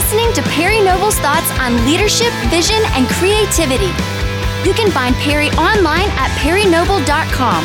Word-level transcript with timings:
listening 0.00 0.32
to 0.32 0.40
Perry 0.52 0.82
Noble's 0.82 1.18
thoughts 1.18 1.50
on 1.60 1.76
leadership, 1.84 2.32
vision, 2.48 2.80
and 2.92 3.06
creativity. 3.06 3.92
You 4.66 4.72
can 4.72 4.90
find 4.90 5.14
Perry 5.16 5.48
online 5.50 6.08
at 6.16 6.30
perrynoble.com. 6.40 7.62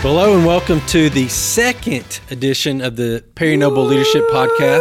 Hello 0.00 0.34
and 0.34 0.46
welcome 0.46 0.80
to 0.86 1.10
the 1.10 1.28
second 1.28 2.20
edition 2.30 2.80
of 2.80 2.96
the 2.96 3.22
Perry 3.34 3.58
Noble 3.58 3.84
Leadership 3.84 4.26
Podcast 4.30 4.80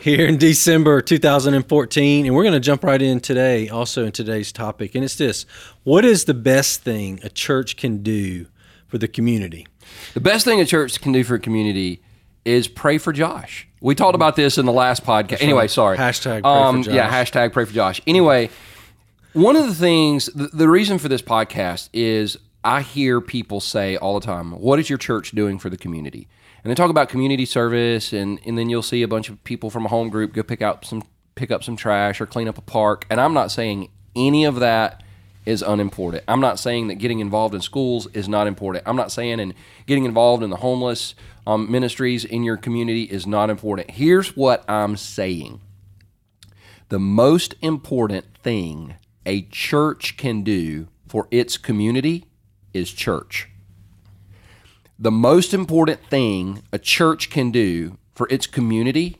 here 0.00 0.26
in 0.26 0.38
December 0.38 1.02
2014. 1.02 2.24
And 2.24 2.34
we're 2.34 2.42
going 2.42 2.54
to 2.54 2.60
jump 2.60 2.82
right 2.82 3.02
in 3.02 3.20
today, 3.20 3.68
also 3.68 4.06
in 4.06 4.12
today's 4.12 4.52
topic. 4.52 4.94
And 4.94 5.04
it's 5.04 5.16
this 5.16 5.44
What 5.84 6.06
is 6.06 6.24
the 6.24 6.32
best 6.32 6.80
thing 6.80 7.20
a 7.22 7.28
church 7.28 7.76
can 7.76 8.02
do 8.02 8.46
for 8.86 8.96
the 8.96 9.06
community? 9.06 9.66
The 10.14 10.20
best 10.20 10.46
thing 10.46 10.62
a 10.62 10.64
church 10.64 10.98
can 11.02 11.12
do 11.12 11.24
for 11.24 11.34
a 11.34 11.38
community 11.40 12.00
is 12.44 12.68
pray 12.68 12.98
for 12.98 13.12
Josh. 13.12 13.68
We 13.80 13.94
talked 13.94 14.14
about 14.14 14.36
this 14.36 14.58
in 14.58 14.66
the 14.66 14.72
last 14.72 15.04
podcast. 15.04 15.42
anyway, 15.42 15.68
sorry. 15.68 15.96
Hashtag 15.96 16.22
pray 16.22 16.40
for 16.42 16.48
um, 16.48 16.82
Josh. 16.82 16.94
Yeah, 16.94 17.10
hashtag 17.10 17.52
pray 17.52 17.64
for 17.64 17.72
Josh. 17.72 18.00
Anyway, 18.06 18.50
one 19.32 19.56
of 19.56 19.66
the 19.66 19.74
things, 19.74 20.26
the, 20.26 20.48
the 20.48 20.68
reason 20.68 20.98
for 20.98 21.08
this 21.08 21.22
podcast 21.22 21.88
is 21.92 22.36
I 22.62 22.82
hear 22.82 23.20
people 23.20 23.60
say 23.60 23.96
all 23.96 24.18
the 24.18 24.26
time, 24.26 24.52
What 24.52 24.78
is 24.78 24.90
your 24.90 24.98
church 24.98 25.30
doing 25.32 25.58
for 25.58 25.70
the 25.70 25.78
community? 25.78 26.28
And 26.62 26.70
they 26.70 26.74
talk 26.74 26.90
about 26.90 27.08
community 27.08 27.46
service, 27.46 28.12
and, 28.12 28.38
and 28.44 28.58
then 28.58 28.68
you'll 28.68 28.82
see 28.82 29.02
a 29.02 29.08
bunch 29.08 29.30
of 29.30 29.42
people 29.44 29.70
from 29.70 29.86
a 29.86 29.88
home 29.88 30.10
group 30.10 30.34
go 30.34 30.42
pick 30.42 30.60
out 30.60 30.84
some 30.84 31.02
pick 31.34 31.50
up 31.50 31.64
some 31.64 31.74
trash 31.74 32.20
or 32.20 32.26
clean 32.26 32.48
up 32.48 32.58
a 32.58 32.62
park. 32.62 33.06
And 33.08 33.18
I'm 33.18 33.32
not 33.32 33.50
saying 33.50 33.90
any 34.14 34.44
of 34.44 34.56
that 34.56 35.02
is 35.46 35.62
unimportant. 35.62 36.24
I'm 36.28 36.40
not 36.40 36.58
saying 36.58 36.88
that 36.88 36.96
getting 36.96 37.20
involved 37.20 37.54
in 37.54 37.60
schools 37.60 38.06
is 38.12 38.28
not 38.28 38.46
important. 38.46 38.84
I'm 38.86 38.96
not 38.96 39.12
saying 39.12 39.40
and 39.40 39.54
getting 39.86 40.04
involved 40.04 40.42
in 40.42 40.50
the 40.50 40.56
homeless 40.56 41.14
um, 41.46 41.70
ministries 41.70 42.24
in 42.24 42.42
your 42.42 42.56
community 42.56 43.04
is 43.04 43.26
not 43.26 43.50
important. 43.50 43.90
Here's 43.92 44.36
what 44.36 44.68
I'm 44.68 44.96
saying: 44.96 45.60
the 46.88 47.00
most 47.00 47.54
important 47.62 48.26
thing 48.42 48.94
a 49.24 49.42
church 49.42 50.16
can 50.16 50.42
do 50.42 50.88
for 51.08 51.26
its 51.30 51.56
community 51.56 52.26
is 52.72 52.92
church. 52.92 53.48
The 54.98 55.10
most 55.10 55.54
important 55.54 56.00
thing 56.10 56.62
a 56.72 56.78
church 56.78 57.30
can 57.30 57.50
do 57.50 57.96
for 58.14 58.28
its 58.30 58.46
community 58.46 59.16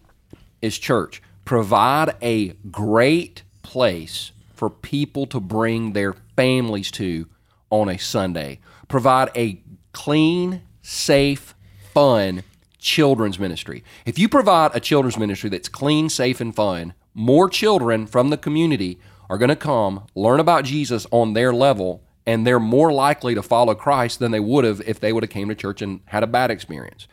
is 0.60 0.78
church. 0.78 1.22
Provide 1.46 2.14
a 2.20 2.50
great 2.70 3.42
place 3.62 4.32
for 4.60 4.68
people 4.68 5.24
to 5.24 5.40
bring 5.40 5.94
their 5.94 6.12
families 6.36 6.90
to 6.90 7.26
on 7.70 7.88
a 7.88 7.96
Sunday. 7.96 8.60
Provide 8.88 9.30
a 9.34 9.62
clean, 9.92 10.60
safe, 10.82 11.54
fun 11.94 12.42
children's 12.78 13.38
ministry. 13.38 13.82
If 14.04 14.18
you 14.18 14.28
provide 14.28 14.72
a 14.74 14.80
children's 14.80 15.16
ministry 15.16 15.48
that's 15.48 15.70
clean, 15.70 16.10
safe, 16.10 16.42
and 16.42 16.54
fun, 16.54 16.92
more 17.14 17.48
children 17.48 18.06
from 18.06 18.28
the 18.28 18.36
community 18.36 19.00
are 19.30 19.38
going 19.38 19.48
to 19.48 19.56
come 19.56 20.06
learn 20.14 20.40
about 20.40 20.66
Jesus 20.66 21.06
on 21.10 21.32
their 21.32 21.54
level 21.54 22.02
and 22.26 22.46
they're 22.46 22.60
more 22.60 22.92
likely 22.92 23.34
to 23.34 23.42
follow 23.42 23.74
Christ 23.74 24.18
than 24.18 24.30
they 24.30 24.40
would 24.40 24.64
have 24.64 24.82
if 24.86 25.00
they 25.00 25.10
would 25.10 25.22
have 25.22 25.30
came 25.30 25.48
to 25.48 25.54
church 25.54 25.80
and 25.80 26.00
had 26.04 26.22
a 26.22 26.26
bad 26.26 26.50
experience. 26.50 27.08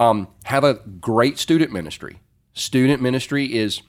Um, 0.00 0.26
have 0.46 0.64
a 0.64 0.74
great 0.74 1.38
student 1.38 1.70
ministry. 1.70 2.18
Student 2.54 3.00
ministry 3.00 3.56
is 3.56 3.82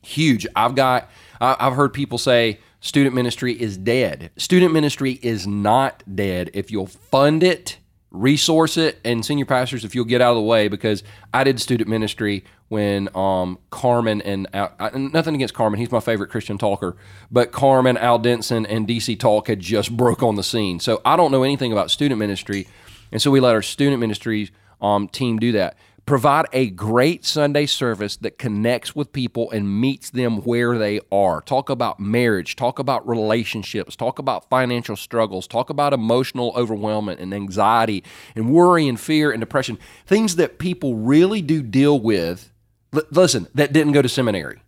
huge. 0.00 0.46
I've 0.56 0.74
got 0.74 1.10
I've 1.40 1.74
heard 1.74 1.94
people 1.94 2.18
say 2.18 2.60
student 2.80 3.14
ministry 3.14 3.52
is 3.60 3.76
dead. 3.78 4.30
Student 4.36 4.72
ministry 4.72 5.18
is 5.22 5.46
not 5.46 6.02
dead 6.14 6.50
if 6.52 6.70
you'll 6.70 6.86
fund 6.86 7.42
it, 7.42 7.78
resource 8.10 8.76
it, 8.76 8.98
and 9.04 9.24
senior 9.24 9.46
pastors 9.46 9.84
if 9.84 9.94
you'll 9.94 10.04
get 10.04 10.20
out 10.20 10.30
of 10.30 10.36
the 10.36 10.42
way 10.42 10.68
because 10.68 11.02
I 11.32 11.44
did 11.44 11.60
student 11.60 11.88
ministry 11.88 12.44
when 12.68 13.08
um, 13.16 13.58
Carmen 13.70 14.20
and 14.22 14.46
I, 14.54 14.90
nothing 14.94 15.34
against 15.34 15.54
Carmen, 15.54 15.80
he's 15.80 15.90
my 15.90 16.00
favorite 16.00 16.30
Christian 16.30 16.56
talker, 16.56 16.96
but 17.30 17.50
Carmen, 17.50 17.96
Al 17.96 18.18
Denson, 18.18 18.64
and 18.66 18.86
DC 18.86 19.18
Talk 19.18 19.48
had 19.48 19.60
just 19.60 19.96
broke 19.96 20.22
on 20.22 20.36
the 20.36 20.44
scene. 20.44 20.78
So 20.78 21.00
I 21.04 21.16
don't 21.16 21.32
know 21.32 21.42
anything 21.42 21.72
about 21.72 21.90
student 21.90 22.18
ministry, 22.18 22.68
and 23.10 23.20
so 23.20 23.30
we 23.30 23.40
let 23.40 23.54
our 23.54 23.62
student 23.62 23.98
ministry 23.98 24.50
um, 24.80 25.08
team 25.08 25.38
do 25.38 25.52
that 25.52 25.76
provide 26.10 26.46
a 26.52 26.68
great 26.70 27.24
Sunday 27.24 27.66
service 27.66 28.16
that 28.16 28.36
connects 28.36 28.96
with 28.96 29.12
people 29.12 29.48
and 29.52 29.80
meets 29.80 30.10
them 30.10 30.38
where 30.38 30.76
they 30.76 30.98
are. 31.12 31.40
Talk 31.40 31.70
about 31.70 32.00
marriage, 32.00 32.56
talk 32.56 32.80
about 32.80 33.06
relationships, 33.06 33.94
talk 33.94 34.18
about 34.18 34.50
financial 34.50 34.96
struggles, 34.96 35.46
talk 35.46 35.70
about 35.70 35.92
emotional 35.92 36.52
overwhelmment 36.54 37.20
and 37.20 37.32
anxiety 37.32 38.02
and 38.34 38.52
worry 38.52 38.88
and 38.88 38.98
fear 38.98 39.30
and 39.30 39.38
depression. 39.38 39.78
Things 40.04 40.34
that 40.34 40.58
people 40.58 40.96
really 40.96 41.42
do 41.42 41.62
deal 41.62 42.00
with. 42.00 42.50
L- 42.92 43.02
listen, 43.12 43.46
that 43.54 43.72
didn't 43.72 43.92
go 43.92 44.02
to 44.02 44.08
seminary. 44.08 44.62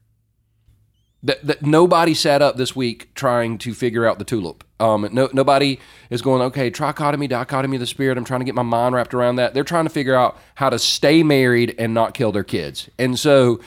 That, 1.25 1.47
that 1.47 1.63
nobody 1.63 2.15
sat 2.15 2.43
up 2.43 2.57
this 2.57 2.75
week 2.75 3.15
trying 3.15 3.59
to 3.59 3.75
figure 3.75 4.05
out 4.05 4.19
the 4.19 4.25
tulip. 4.25 4.65
Um, 4.81 5.09
no, 5.13 5.29
nobody 5.33 5.79
is 6.11 6.21
going, 6.21 6.43
okay, 6.43 6.69
trichotomy, 6.69 7.29
dichotomy 7.29 7.77
of 7.77 7.81
the 7.81 7.87
spirit. 7.87 8.19
I'm 8.19 8.25
trying 8.25 8.41
to 8.41 8.45
get 8.45 8.57
my 8.57 8.63
mind 8.63 8.97
wrapped 8.97 9.15
around 9.15 9.37
that. 9.37 9.55
They're 9.55 9.63
trying 9.63 9.85
to 9.85 9.91
figure 9.91 10.17
out 10.17 10.37
how 10.57 10.69
to 10.69 10.81
stay 10.81 11.23
married 11.23 11.77
and 11.79 11.95
not 11.95 12.15
kill 12.15 12.33
their 12.33 12.43
kids. 12.43 12.91
And 12.99 13.17
so 13.17 13.61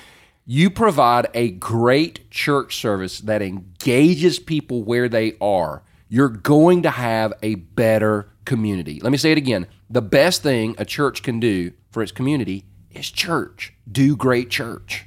you 0.46 0.70
provide 0.70 1.28
a 1.34 1.52
great 1.52 2.30
church 2.30 2.76
service 2.76 3.20
that 3.22 3.42
engages 3.42 4.38
people 4.38 4.84
where 4.84 5.08
they 5.08 5.38
are. 5.40 5.82
You're 6.10 6.30
going 6.30 6.84
to 6.84 6.92
have 6.92 7.34
a 7.42 7.56
better 7.56 8.30
community. 8.44 9.00
Let 9.00 9.12
me 9.12 9.18
say 9.18 9.32
it 9.32 9.38
again. 9.38 9.66
The 9.90 10.02
best 10.02 10.44
thing 10.44 10.76
a 10.78 10.86
church 10.86 11.24
can 11.24 11.40
do 11.40 11.72
for 11.90 12.04
its 12.04 12.12
community 12.12 12.66
is 12.92 13.10
church. 13.10 13.74
Do 13.92 14.16
great 14.16 14.50
church. 14.50 15.06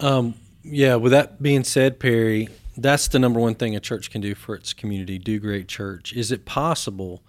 Um, 0.00 0.34
yeah, 0.62 0.96
with 0.96 1.12
that 1.12 1.42
being 1.42 1.64
said, 1.64 1.98
Perry, 1.98 2.48
that's 2.76 3.08
the 3.08 3.18
number 3.18 3.40
one 3.40 3.54
thing 3.54 3.76
a 3.76 3.80
church 3.80 4.10
can 4.10 4.20
do 4.20 4.34
for 4.34 4.54
its 4.54 4.72
community 4.72 5.18
do 5.18 5.38
great 5.38 5.68
church. 5.68 6.12
Is 6.12 6.32
it 6.32 6.44
possible, 6.44 7.22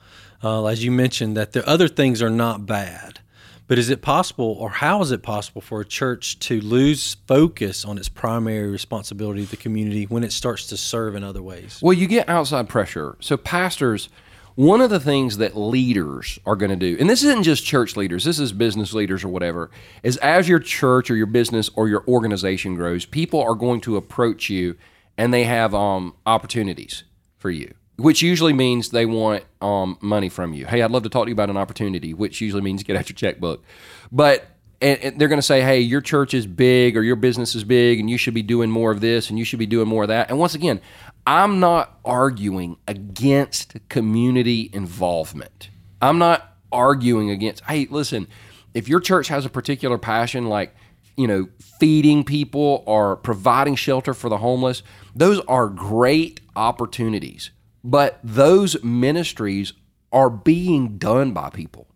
uh, 0.44 0.66
as 0.66 0.84
you 0.84 0.92
mentioned, 0.92 1.36
that 1.38 1.52
the 1.52 1.68
other 1.68 1.88
things 1.88 2.22
are 2.22 2.30
not 2.30 2.66
bad? 2.66 3.20
But 3.66 3.80
is 3.80 3.90
it 3.90 4.02
possible, 4.02 4.58
or 4.60 4.70
how 4.70 5.02
is 5.02 5.12
it 5.12 5.24
possible 5.24 5.62
for 5.62 5.80
a 5.80 5.86
church 5.86 6.38
to 6.40 6.60
lose 6.60 7.16
focus 7.28 7.86
on 7.86 7.98
its 7.98 8.10
primary 8.10 8.70
responsibility 8.70 9.46
to 9.46 9.52
the 9.52 9.58
community 9.58 10.04
when 10.04 10.24
it 10.24 10.34
starts 10.34 10.68
to 10.68 10.78
serve 10.78 11.16
in 11.16 11.24
other 11.24 11.42
ways? 11.42 11.80
Well, 11.82 11.94
you 11.94 12.08
get 12.08 12.28
outside 12.28 12.68
pressure. 12.68 13.16
So, 13.22 13.38
pastors, 13.38 14.10
one 14.56 14.82
of 14.82 14.90
the 14.90 15.00
things 15.00 15.38
that 15.38 15.58
leaders 15.58 16.38
are 16.46 16.56
going 16.56 16.70
to 16.70 16.76
do, 16.76 16.98
and 17.00 17.10
this 17.10 17.24
isn't 17.24 17.44
just 17.44 17.66
church 17.66 17.96
leaders, 17.96 18.24
this 18.24 18.40
is 18.40 18.54
business 18.54 18.94
leaders 18.94 19.24
or 19.24 19.30
whatever, 19.30 19.72
is 20.04 20.18
as 20.18 20.48
your 20.48 20.60
church 20.60 21.10
or 21.10 21.16
your 21.16 21.26
business 21.26 21.70
or 21.76 21.88
your 21.88 22.04
organization 22.08 22.76
grows, 22.76 23.06
people 23.06 23.42
are 23.42 23.56
going 23.56 23.82
to 23.82 23.98
approach 23.98 24.50
you 24.50 24.76
and 25.18 25.34
they 25.34 25.44
have 25.44 25.74
um, 25.74 26.16
opportunities 26.26 27.04
for 27.38 27.50
you, 27.50 27.74
which 27.98 28.22
usually 28.22 28.54
means 28.54 28.90
they 28.90 29.06
want 29.06 29.44
um, 29.62 29.98
money 30.02 30.30
from 30.30 30.54
you. 30.54 30.66
Hey, 30.66 30.82
I'd 30.82 30.92
love 30.92 31.04
to 31.04 31.10
talk 31.10 31.26
to 31.26 31.30
you 31.30 31.34
about 31.34 31.50
an 31.50 31.58
opportunity, 31.58 32.14
which 32.14 32.42
usually 32.42 32.62
means 32.62 32.84
get 32.84 32.96
out 32.96 33.10
your 33.10 33.16
checkbook. 33.16 33.64
But 34.12 34.48
and, 34.84 35.20
they're 35.20 35.30
going 35.30 35.40
to 35.40 35.42
say, 35.42 35.62
hey, 35.62 35.80
your 35.80 36.02
church 36.02 36.34
is 36.34 36.46
big 36.46 36.98
or 36.98 37.04
your 37.04 37.16
business 37.16 37.56
is 37.56 37.64
big 37.64 38.00
and 38.00 38.10
you 38.10 38.18
should 38.18 38.34
be 38.34 38.44
doing 38.44 38.70
more 38.70 38.92
of 38.92 39.02
this 39.02 39.30
and 39.30 39.40
you 39.40 39.46
should 39.46 39.60
be 39.60 39.66
doing 39.66 39.88
more 39.88 40.04
of 40.04 40.10
that. 40.10 40.30
And 40.30 40.38
once 40.38 40.56
again, 40.56 40.82
I'm 41.26 41.60
not 41.60 42.00
arguing 42.04 42.78
against 42.88 43.76
community 43.90 44.70
involvement. 44.74 45.70
I'm 46.02 46.18
not 46.18 46.58
arguing 46.72 47.30
against, 47.30 47.64
hey, 47.64 47.88
listen, 47.90 48.28
if 48.74 48.88
your 48.88 49.00
church 49.00 49.30
has 49.30 49.46
a 49.46 49.50
particular 49.50 49.98
passion, 49.98 50.48
like, 50.48 50.76
you 51.16 51.28
know, 51.28 51.48
feeding 51.80 52.24
people 52.24 52.84
or 52.86 53.16
providing 53.18 53.76
shelter 53.76 54.14
for 54.14 54.30
the 54.30 54.38
homeless, 54.38 54.84
those 55.16 55.40
are 55.42 55.68
great 55.68 56.42
opportunities. 56.56 57.52
But 57.84 58.20
those 58.24 58.84
ministries 58.84 59.74
are 60.12 60.30
being 60.30 60.98
done 60.98 61.32
by 61.32 61.50
people. 61.50 61.88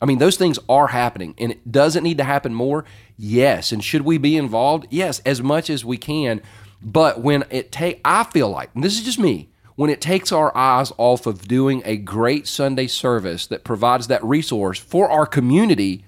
I 0.00 0.04
mean, 0.04 0.18
those 0.18 0.36
things 0.36 0.58
are 0.68 0.88
happening, 0.88 1.34
and 1.38 1.52
it 1.52 1.70
doesn't 1.70 2.02
need 2.02 2.18
to 2.18 2.24
happen 2.24 2.52
more. 2.52 2.84
Yes, 3.16 3.70
and 3.70 3.84
should 3.84 4.02
we 4.02 4.18
be 4.18 4.36
involved? 4.36 4.86
Yes, 4.90 5.20
as 5.20 5.40
much 5.40 5.70
as 5.70 5.84
we 5.84 5.96
can. 5.96 6.42
But 6.84 7.20
when 7.20 7.44
it 7.50 7.70
take, 7.70 8.00
I 8.04 8.24
feel 8.24 8.50
like, 8.50 8.70
this 8.74 8.98
is 8.98 9.04
just 9.04 9.18
me, 9.18 9.50
when 9.76 9.90
it 9.90 10.00
takes 10.00 10.32
our 10.32 10.56
eyes 10.56 10.92
off 10.98 11.26
of 11.26 11.48
doing 11.48 11.82
a 11.84 11.96
great 11.96 12.46
Sunday 12.46 12.86
service 12.86 13.46
that 13.46 13.64
provides 13.64 14.08
that 14.08 14.22
resource 14.24 14.78
for 14.78 15.10
our 15.10 15.26
community, 15.26 16.04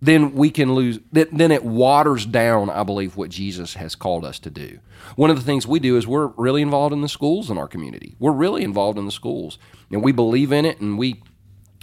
then 0.00 0.34
we 0.34 0.50
can 0.50 0.74
lose. 0.74 0.98
Then 1.12 1.50
it 1.50 1.64
waters 1.64 2.24
down, 2.24 2.70
I 2.70 2.82
believe, 2.84 3.16
what 3.16 3.30
Jesus 3.30 3.74
has 3.74 3.94
called 3.94 4.24
us 4.24 4.38
to 4.40 4.50
do. 4.50 4.78
One 5.16 5.30
of 5.30 5.36
the 5.36 5.42
things 5.42 5.66
we 5.66 5.80
do 5.80 5.96
is 5.96 6.06
we're 6.06 6.28
really 6.36 6.62
involved 6.62 6.92
in 6.92 7.00
the 7.00 7.08
schools 7.08 7.50
in 7.50 7.58
our 7.58 7.68
community. 7.68 8.14
We're 8.18 8.32
really 8.32 8.62
involved 8.62 8.98
in 8.98 9.06
the 9.06 9.12
schools, 9.12 9.58
and 9.90 10.02
we 10.02 10.12
believe 10.12 10.52
in 10.52 10.64
it, 10.64 10.80
and 10.80 10.98
we 10.98 11.22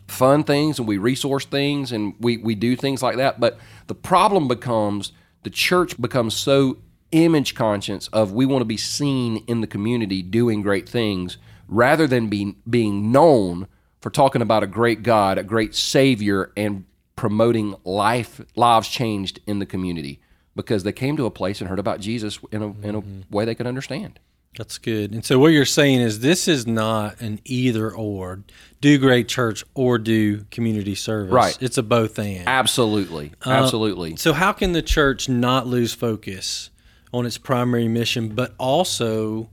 fund 0.07 0.47
things, 0.47 0.79
and 0.79 0.87
we 0.87 0.97
resource 0.97 1.45
things, 1.45 1.91
and 1.91 2.13
we 2.19 2.37
we 2.37 2.55
do 2.55 2.75
things 2.75 3.03
like 3.03 3.17
that. 3.17 3.39
But 3.39 3.57
the 3.87 3.95
problem 3.95 4.47
becomes 4.47 5.11
the 5.43 5.49
church 5.49 5.99
becomes 5.99 6.35
so 6.35 6.77
image 7.15 7.55
conscience 7.55 8.07
of 8.09 8.33
we 8.33 8.45
want 8.45 8.61
to 8.61 8.65
be 8.65 8.77
seen 8.77 9.37
in 9.47 9.61
the 9.61 9.67
community 9.67 10.21
doing 10.21 10.61
great 10.61 10.87
things 10.87 11.37
rather 11.67 12.07
than 12.07 12.27
being 12.27 12.55
being 12.69 13.11
known 13.11 13.67
for 14.01 14.09
talking 14.09 14.41
about 14.41 14.63
a 14.63 14.67
great 14.67 15.01
God, 15.01 15.37
a 15.37 15.43
great 15.43 15.73
Savior, 15.73 16.51
and 16.55 16.85
promoting 17.15 17.75
life 17.83 18.41
lives 18.55 18.87
changed 18.87 19.39
in 19.47 19.59
the 19.59 19.65
community 19.65 20.19
because 20.55 20.83
they 20.83 20.91
came 20.91 21.17
to 21.17 21.25
a 21.25 21.31
place 21.31 21.61
and 21.61 21.69
heard 21.69 21.79
about 21.79 21.99
Jesus 21.99 22.37
in 22.51 22.61
a 22.61 22.67
in 22.67 22.95
a 22.95 23.01
mm-hmm. 23.01 23.21
way 23.31 23.45
they 23.45 23.55
could 23.55 23.67
understand. 23.67 24.19
That's 24.57 24.77
good. 24.77 25.13
And 25.13 25.25
so 25.25 25.37
what 25.37 25.49
you're 25.49 25.65
saying 25.65 25.99
is 25.99 26.21
this 26.21 26.47
is 26.47 26.65
not 26.65 27.19
an 27.19 27.41
either 27.43 27.91
or. 27.91 28.43
Do 28.79 28.97
great 28.97 29.27
church 29.27 29.65
or 29.73 29.97
do 29.97 30.45
community 30.45 30.95
service. 30.95 31.33
Right. 31.33 31.57
It's 31.61 31.77
a 31.77 31.83
both 31.83 32.17
and. 32.19 32.47
Absolutely, 32.47 33.33
uh, 33.45 33.49
absolutely. 33.49 34.15
So 34.15 34.31
how 34.31 34.53
can 34.53 34.71
the 34.71 34.81
church 34.81 35.27
not 35.27 35.67
lose 35.67 35.93
focus 35.93 36.69
on 37.15 37.25
its 37.25 37.37
primary 37.37 37.87
mission, 37.87 38.29
but 38.29 38.53
also 38.57 39.49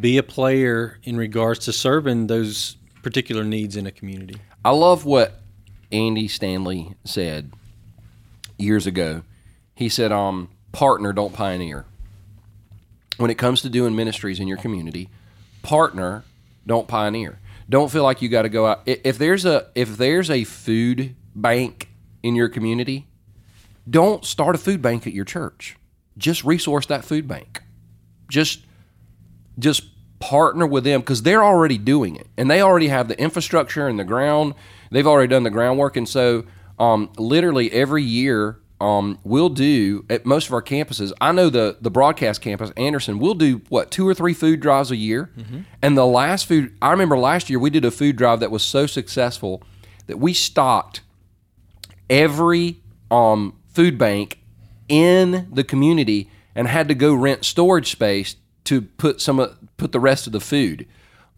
be 0.00 0.18
a 0.18 0.22
player 0.22 0.98
in 1.04 1.16
regards 1.16 1.60
to 1.60 1.72
serving 1.72 2.26
those 2.26 2.76
particular 3.02 3.44
needs 3.44 3.76
in 3.76 3.86
a 3.86 3.92
community? 3.92 4.36
I 4.64 4.70
love 4.72 5.04
what 5.04 5.40
Andy 5.92 6.26
Stanley 6.26 6.94
said 7.04 7.52
years 8.58 8.86
ago. 8.86 9.22
He 9.76 9.88
said, 9.88 10.10
um, 10.10 10.50
partner, 10.72 11.12
don't 11.12 11.32
pioneer. 11.32 11.86
When 13.16 13.30
it 13.30 13.38
comes 13.38 13.62
to 13.62 13.70
doing 13.70 13.94
ministries 13.94 14.40
in 14.40 14.48
your 14.48 14.58
community, 14.58 15.08
partner, 15.62 16.24
don't 16.66 16.88
pioneer. 16.88 17.38
Don't 17.70 17.92
feel 17.92 18.02
like 18.02 18.22
you 18.22 18.28
got 18.28 18.42
to 18.42 18.48
go 18.48 18.66
out. 18.66 18.82
If 18.86 19.18
there's 19.18 19.44
a 19.44 19.68
if 19.74 19.96
there's 19.96 20.30
a 20.30 20.44
food 20.44 21.14
bank 21.34 21.90
in 22.22 22.34
your 22.34 22.48
community, 22.48 23.06
don't 23.88 24.24
start 24.24 24.54
a 24.54 24.58
food 24.58 24.82
bank 24.82 25.06
at 25.06 25.12
your 25.12 25.24
church. 25.24 25.76
Just 26.18 26.44
resource 26.44 26.86
that 26.86 27.04
food 27.04 27.26
bank. 27.26 27.62
Just 28.28 28.60
just 29.58 29.84
partner 30.20 30.66
with 30.66 30.84
them 30.84 31.00
because 31.00 31.22
they're 31.22 31.44
already 31.44 31.78
doing 31.78 32.16
it 32.16 32.26
and 32.36 32.50
they 32.50 32.60
already 32.60 32.88
have 32.88 33.08
the 33.08 33.18
infrastructure 33.20 33.86
and 33.86 33.98
the 33.98 34.04
ground. 34.04 34.54
They've 34.90 35.06
already 35.06 35.28
done 35.28 35.44
the 35.44 35.50
groundwork. 35.50 35.96
And 35.96 36.08
so, 36.08 36.44
um, 36.78 37.10
literally 37.16 37.70
every 37.72 38.02
year, 38.02 38.58
um, 38.80 39.18
we'll 39.24 39.48
do 39.48 40.04
at 40.08 40.24
most 40.24 40.46
of 40.46 40.52
our 40.52 40.62
campuses. 40.62 41.12
I 41.20 41.32
know 41.32 41.50
the 41.50 41.78
the 41.80 41.90
broadcast 41.90 42.40
campus, 42.40 42.70
Anderson, 42.76 43.18
we'll 43.18 43.34
do 43.34 43.62
what 43.68 43.90
two 43.90 44.06
or 44.06 44.14
three 44.14 44.34
food 44.34 44.60
drives 44.60 44.90
a 44.90 44.96
year. 44.96 45.30
And 45.82 45.96
the 45.96 46.06
last 46.06 46.46
food, 46.46 46.76
I 46.80 46.90
remember 46.90 47.18
last 47.18 47.50
year 47.50 47.58
we 47.58 47.70
did 47.70 47.84
a 47.84 47.90
food 47.90 48.16
drive 48.16 48.40
that 48.40 48.50
was 48.50 48.62
so 48.62 48.86
successful 48.86 49.62
that 50.06 50.18
we 50.18 50.32
stocked 50.32 51.00
every 52.08 52.80
um, 53.10 53.58
food 53.68 53.98
bank 53.98 54.38
in 54.88 55.48
the 55.52 55.64
community 55.64 56.30
and 56.54 56.66
had 56.66 56.88
to 56.88 56.94
go 56.94 57.14
rent 57.14 57.44
storage 57.44 57.90
space 57.90 58.36
to 58.64 58.82
put 58.82 59.20
some 59.20 59.68
put 59.76 59.92
the 59.92 60.00
rest 60.00 60.26
of 60.26 60.32
the 60.32 60.40
food. 60.40 60.86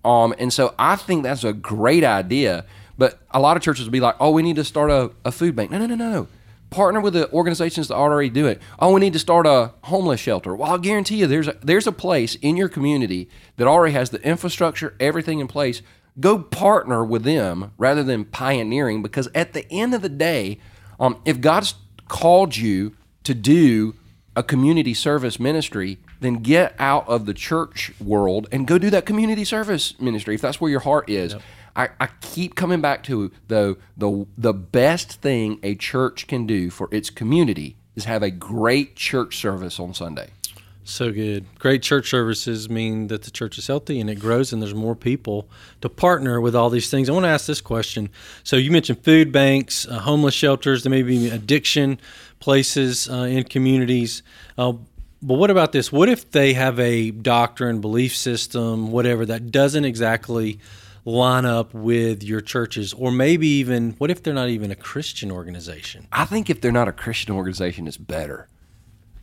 Um, 0.04 0.34
and 0.38 0.52
so 0.52 0.74
I 0.78 0.96
think 0.96 1.22
that's 1.22 1.44
a 1.44 1.52
great 1.52 2.04
idea. 2.04 2.64
But 2.96 3.18
a 3.30 3.40
lot 3.40 3.56
of 3.56 3.62
churches 3.62 3.84
will 3.84 3.92
be 3.92 4.00
like, 4.00 4.16
"Oh, 4.20 4.30
we 4.30 4.42
need 4.42 4.56
to 4.56 4.64
start 4.64 4.90
a, 4.90 5.10
a 5.24 5.32
food 5.32 5.56
bank." 5.56 5.70
No, 5.70 5.78
no, 5.78 5.86
no, 5.86 5.94
no, 5.94 6.10
no. 6.10 6.28
Partner 6.70 7.00
with 7.00 7.14
the 7.14 7.30
organizations 7.32 7.88
that 7.88 7.94
already 7.94 8.30
do 8.30 8.46
it. 8.46 8.62
Oh, 8.78 8.94
we 8.94 9.00
need 9.00 9.12
to 9.14 9.18
start 9.18 9.46
a 9.46 9.72
homeless 9.82 10.20
shelter. 10.20 10.54
Well, 10.54 10.70
I'll 10.70 10.78
guarantee 10.78 11.16
you, 11.16 11.26
there's 11.26 11.48
a, 11.48 11.56
there's 11.62 11.88
a 11.88 11.92
place 11.92 12.36
in 12.36 12.56
your 12.56 12.68
community 12.68 13.28
that 13.56 13.66
already 13.66 13.92
has 13.94 14.10
the 14.10 14.22
infrastructure, 14.22 14.94
everything 15.00 15.40
in 15.40 15.48
place. 15.48 15.82
Go 16.20 16.38
partner 16.38 17.04
with 17.04 17.24
them 17.24 17.72
rather 17.78 18.02
than 18.04 18.24
pioneering, 18.24 19.02
because 19.02 19.28
at 19.34 19.52
the 19.52 19.66
end 19.72 19.94
of 19.94 20.02
the 20.02 20.08
day, 20.08 20.60
um, 21.00 21.20
if 21.24 21.40
God's 21.40 21.74
called 22.06 22.56
you 22.56 22.94
to 23.30 23.34
do 23.34 23.94
a 24.34 24.42
community 24.42 24.92
service 24.92 25.38
ministry, 25.38 25.98
then 26.18 26.34
get 26.42 26.74
out 26.80 27.08
of 27.08 27.26
the 27.26 27.34
church 27.34 27.92
world 28.00 28.48
and 28.50 28.66
go 28.66 28.76
do 28.76 28.90
that 28.90 29.06
community 29.06 29.44
service 29.44 29.98
ministry 30.00 30.34
if 30.34 30.40
that's 30.40 30.60
where 30.60 30.70
your 30.70 30.80
heart 30.80 31.08
is. 31.08 31.36
I, 31.76 31.90
I 32.00 32.08
keep 32.20 32.56
coming 32.56 32.80
back 32.80 33.04
to 33.04 33.30
though 33.46 33.76
the 33.96 34.26
the 34.36 34.52
best 34.52 35.20
thing 35.20 35.60
a 35.62 35.76
church 35.76 36.26
can 36.26 36.44
do 36.44 36.70
for 36.70 36.88
its 36.90 37.08
community 37.08 37.76
is 37.94 38.04
have 38.06 38.24
a 38.24 38.32
great 38.32 38.96
church 38.96 39.36
service 39.36 39.78
on 39.78 39.94
Sunday. 39.94 40.30
So 40.82 41.12
good. 41.12 41.46
Great 41.58 41.82
church 41.82 42.10
services 42.10 42.68
mean 42.68 43.08
that 43.08 43.22
the 43.22 43.30
church 43.30 43.58
is 43.58 43.66
healthy 43.66 44.00
and 44.00 44.10
it 44.10 44.18
grows, 44.18 44.52
and 44.52 44.60
there's 44.62 44.74
more 44.74 44.96
people 44.96 45.48
to 45.82 45.88
partner 45.88 46.40
with 46.40 46.56
all 46.56 46.70
these 46.70 46.90
things. 46.90 47.08
I 47.08 47.12
want 47.12 47.24
to 47.24 47.28
ask 47.28 47.46
this 47.46 47.60
question. 47.60 48.08
So, 48.42 48.56
you 48.56 48.70
mentioned 48.70 49.04
food 49.04 49.30
banks, 49.30 49.86
uh, 49.86 50.00
homeless 50.00 50.34
shelters, 50.34 50.82
there 50.82 50.90
may 50.90 51.02
be 51.02 51.28
addiction 51.28 52.00
places 52.40 53.08
uh, 53.08 53.14
in 53.14 53.44
communities. 53.44 54.22
Uh, 54.56 54.72
but 55.22 55.34
what 55.34 55.50
about 55.50 55.72
this? 55.72 55.92
What 55.92 56.08
if 56.08 56.30
they 56.30 56.54
have 56.54 56.80
a 56.80 57.10
doctrine, 57.10 57.82
belief 57.82 58.16
system, 58.16 58.90
whatever, 58.90 59.26
that 59.26 59.50
doesn't 59.52 59.84
exactly 59.84 60.60
line 61.04 61.44
up 61.44 61.74
with 61.74 62.22
your 62.22 62.40
churches? 62.40 62.94
Or 62.94 63.12
maybe 63.12 63.46
even, 63.46 63.92
what 63.98 64.10
if 64.10 64.22
they're 64.22 64.32
not 64.32 64.48
even 64.48 64.70
a 64.70 64.76
Christian 64.76 65.30
organization? 65.30 66.08
I 66.10 66.24
think 66.24 66.48
if 66.48 66.62
they're 66.62 66.72
not 66.72 66.88
a 66.88 66.92
Christian 66.92 67.34
organization, 67.34 67.86
it's 67.86 67.98
better. 67.98 68.48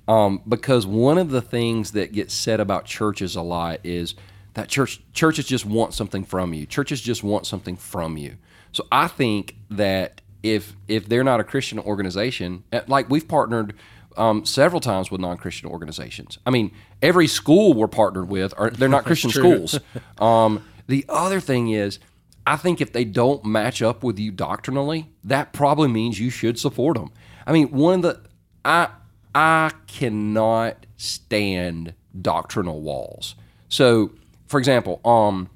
Um, 0.08 0.42
because 0.48 0.88
one 0.88 1.18
of 1.18 1.32
the 1.32 1.42
things 1.42 1.92
that 1.92 2.14
gets 2.14 2.34
said 2.34 2.60
about 2.60 2.86
churches 2.86 3.36
a 3.36 3.42
lot 3.42 3.80
is 3.84 4.16
that 4.54 4.70
church 4.70 5.02
churches 5.14 5.46
just 5.46 5.66
want 5.66 5.94
something 5.94 6.24
from 6.24 6.54
you. 6.54 6.66
Churches 6.66 7.02
just 7.02 7.24
want 7.24 7.46
something 7.46 7.76
from 7.76 8.18
you. 8.18 8.38
So 8.72 8.86
I 8.92 9.08
think 9.08 9.56
that 9.70 10.22
if 10.44 10.76
if 10.88 11.08
they're 11.08 11.24
not 11.24 11.40
a 11.40 11.44
Christian 11.44 11.80
organization, 11.80 12.64
eh, 12.72 12.82
like 12.88 13.10
we've 13.10 13.28
partnered 13.28 13.76
um, 14.18 14.46
several 14.46 14.82
times 14.82 15.12
with 15.12 15.22
non-Christian 15.22 15.70
organizations. 15.70 16.40
I 16.46 16.50
mean, 16.50 16.72
every 17.02 17.28
school 17.28 17.74
we're 17.74 17.88
partnered 17.88 18.30
with 18.30 18.54
are 18.58 18.70
they're 18.70 18.90
not 18.90 19.06
Christian 19.06 19.30
schools. 19.30 19.80
Um, 20.18 20.66
the 20.88 21.06
other 21.08 21.40
thing 21.40 21.70
is, 21.70 22.00
I 22.46 22.56
think 22.56 22.82
if 22.82 22.94
they 22.94 23.06
don't 23.06 23.46
match 23.46 23.82
up 23.82 24.04
with 24.04 24.18
you 24.18 24.32
doctrinally, 24.32 25.12
that 25.24 25.54
probably 25.54 25.90
means 25.90 26.20
you 26.20 26.30
should 26.30 26.58
support 26.58 26.98
them. 26.98 27.12
I 27.46 27.52
mean, 27.52 27.70
one 27.72 27.96
of 27.96 28.02
the 28.02 28.22
I 28.66 28.90
I 29.34 29.72
cannot 29.88 30.86
stand 30.98 31.94
doctrinal 32.20 32.82
walls. 32.82 33.36
So, 33.70 34.12
for 34.48 34.60
example, 34.60 35.00
um, 35.06 35.50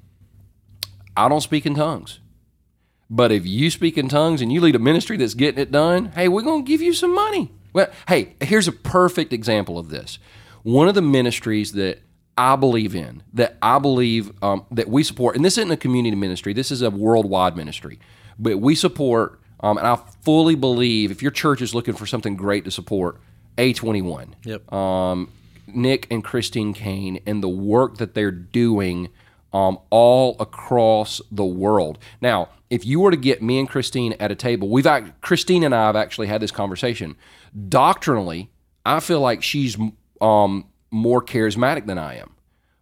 I 1.16 1.28
don't 1.28 1.40
speak 1.40 1.66
in 1.66 1.74
tongues. 1.74 2.20
But 3.10 3.30
if 3.30 3.44
you 3.44 3.70
speak 3.70 3.98
in 3.98 4.08
tongues 4.08 4.40
and 4.40 4.50
you 4.50 4.60
lead 4.60 4.74
a 4.74 4.78
ministry 4.78 5.18
that's 5.18 5.34
getting 5.34 5.60
it 5.60 5.70
done, 5.70 6.06
hey, 6.14 6.28
we're 6.28 6.42
going 6.42 6.64
to 6.64 6.68
give 6.68 6.80
you 6.80 6.94
some 6.94 7.14
money. 7.14 7.50
Well, 7.74 7.88
hey, 8.08 8.36
here's 8.40 8.68
a 8.68 8.72
perfect 8.72 9.34
example 9.34 9.78
of 9.78 9.90
this. 9.90 10.18
One 10.62 10.88
of 10.88 10.94
the 10.94 11.02
ministries 11.02 11.72
that 11.72 12.00
I 12.38 12.56
believe 12.56 12.94
in, 12.94 13.22
that 13.34 13.58
I 13.60 13.78
believe 13.78 14.32
um, 14.42 14.64
that 14.70 14.88
we 14.88 15.02
support, 15.02 15.36
and 15.36 15.44
this 15.44 15.58
isn't 15.58 15.70
a 15.70 15.76
community 15.76 16.16
ministry, 16.16 16.54
this 16.54 16.70
is 16.70 16.80
a 16.80 16.90
worldwide 16.90 17.56
ministry, 17.56 17.98
but 18.38 18.58
we 18.58 18.74
support, 18.74 19.40
um, 19.60 19.76
and 19.76 19.86
I 19.86 19.96
fully 20.22 20.54
believe 20.54 21.10
if 21.10 21.20
your 21.20 21.30
church 21.30 21.60
is 21.60 21.74
looking 21.74 21.94
for 21.94 22.06
something 22.06 22.34
great 22.34 22.64
to 22.64 22.70
support, 22.70 23.20
A21 23.58 24.28
Yep. 24.44 24.72
um, 24.72 25.30
Nick 25.66 26.06
and 26.10 26.22
Christine 26.24 26.72
Caine 26.74 27.20
and 27.26 27.42
the 27.42 27.48
work 27.48 27.98
that 27.98 28.14
they're 28.14 28.30
doing 28.30 29.08
um, 29.52 29.78
all 29.90 30.36
across 30.40 31.20
the 31.30 31.44
world. 31.44 31.98
Now, 32.20 32.48
if 32.70 32.86
you 32.86 33.00
were 33.00 33.10
to 33.10 33.16
get 33.16 33.42
me 33.42 33.58
and 33.58 33.68
Christine 33.68 34.14
at 34.18 34.30
a 34.30 34.34
table, 34.34 34.68
we've 34.68 34.86
act- 34.86 35.20
Christine 35.20 35.62
and 35.62 35.74
I 35.74 35.86
have 35.86 35.96
actually 35.96 36.26
had 36.26 36.40
this 36.40 36.50
conversation. 36.50 37.16
Doctrinally, 37.68 38.50
I 38.84 39.00
feel 39.00 39.20
like 39.20 39.42
she's 39.42 39.76
um, 40.20 40.66
more 40.90 41.22
charismatic 41.22 41.86
than 41.86 41.98
I 41.98 42.16
am, 42.16 42.30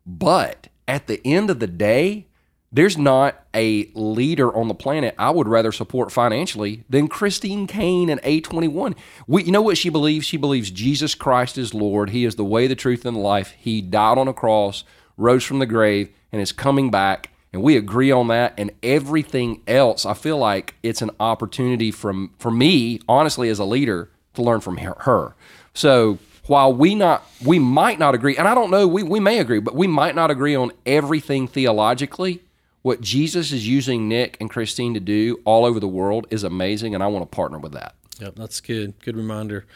but 0.06 0.68
at 0.86 1.06
the 1.06 1.20
end 1.24 1.50
of 1.50 1.58
the 1.60 1.66
day, 1.66 2.26
there's 2.72 2.96
not 2.96 3.42
a 3.52 3.90
leader 3.94 4.54
on 4.54 4.68
the 4.68 4.74
planet 4.74 5.14
I 5.18 5.30
would 5.30 5.48
rather 5.48 5.72
support 5.72 6.12
financially 6.12 6.84
than 6.88 7.08
Christine 7.08 7.66
Caine 7.66 8.08
and 8.08 8.22
A21. 8.22 8.96
We, 9.26 9.44
you 9.44 9.50
know 9.50 9.62
what 9.62 9.76
she 9.76 9.88
believes? 9.88 10.24
She 10.24 10.36
believes 10.36 10.70
Jesus 10.70 11.16
Christ 11.16 11.58
is 11.58 11.74
Lord. 11.74 12.10
He 12.10 12.24
is 12.24 12.36
the 12.36 12.44
way, 12.44 12.68
the 12.68 12.76
truth, 12.76 13.04
and 13.04 13.16
the 13.16 13.20
life. 13.20 13.54
He 13.58 13.80
died 13.80 14.18
on 14.18 14.28
a 14.28 14.32
cross, 14.32 14.84
rose 15.16 15.42
from 15.42 15.58
the 15.58 15.66
grave, 15.66 16.10
and 16.30 16.40
is 16.40 16.52
coming 16.52 16.92
back. 16.92 17.30
And 17.52 17.60
we 17.62 17.76
agree 17.76 18.12
on 18.12 18.28
that. 18.28 18.54
And 18.56 18.70
everything 18.84 19.62
else, 19.66 20.06
I 20.06 20.14
feel 20.14 20.38
like 20.38 20.76
it's 20.84 21.02
an 21.02 21.10
opportunity 21.18 21.90
from 21.90 22.30
for 22.38 22.52
me, 22.52 23.00
honestly, 23.08 23.48
as 23.48 23.58
a 23.58 23.64
leader, 23.64 24.10
to 24.34 24.42
learn 24.42 24.60
from 24.60 24.76
her. 24.76 25.34
So 25.74 26.18
while 26.46 26.72
we 26.72 26.94
not 26.94 27.24
we 27.44 27.58
might 27.58 27.98
not 27.98 28.14
agree, 28.14 28.36
and 28.36 28.46
I 28.46 28.54
don't 28.54 28.70
know, 28.70 28.86
we, 28.86 29.02
we 29.02 29.18
may 29.18 29.40
agree, 29.40 29.58
but 29.58 29.74
we 29.74 29.88
might 29.88 30.14
not 30.14 30.30
agree 30.30 30.54
on 30.54 30.70
everything 30.86 31.48
theologically. 31.48 32.42
What 32.82 33.00
Jesus 33.00 33.52
is 33.52 33.68
using 33.68 34.08
Nick 34.08 34.37
and 34.40 34.49
Christine 34.49 34.94
to 34.94 35.00
do 35.00 35.40
all 35.44 35.64
over 35.64 35.78
the 35.80 35.88
world 35.88 36.26
is 36.30 36.44
amazing, 36.44 36.94
and 36.94 37.04
I 37.04 37.08
want 37.08 37.30
to 37.30 37.34
partner 37.34 37.58
with 37.58 37.72
that. 37.72 37.94
Yep, 38.20 38.37
that's 38.37 38.60
good. 38.60 38.94
Good 39.00 39.16
reminder. 39.16 39.66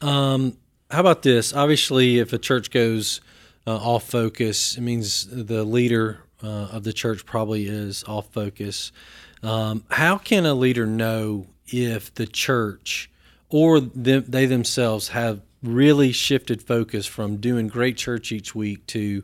Um, 0.00 0.56
how 0.90 1.00
about 1.00 1.22
this? 1.22 1.52
Obviously, 1.52 2.18
if 2.18 2.32
a 2.32 2.38
church 2.38 2.70
goes 2.70 3.20
uh, 3.66 3.76
off 3.76 4.04
focus, 4.04 4.76
it 4.76 4.82
means 4.82 5.26
the 5.26 5.64
leader 5.64 6.20
uh, 6.42 6.68
of 6.72 6.84
the 6.84 6.92
church 6.92 7.24
probably 7.24 7.66
is 7.66 8.04
off 8.04 8.32
focus. 8.32 8.92
Um, 9.42 9.84
how 9.90 10.18
can 10.18 10.46
a 10.46 10.54
leader 10.54 10.86
know 10.86 11.46
if 11.66 12.14
the 12.14 12.26
church 12.26 13.10
or 13.48 13.80
they 13.80 14.46
themselves 14.46 15.08
have 15.08 15.42
really 15.62 16.10
shifted 16.10 16.62
focus 16.62 17.06
from 17.06 17.36
doing 17.36 17.68
great 17.68 17.96
church 17.96 18.32
each 18.32 18.54
week 18.54 18.86
to 18.88 19.22